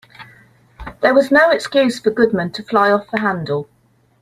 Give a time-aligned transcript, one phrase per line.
[1.01, 3.69] There was no excuse for Goodman to fly off the handle.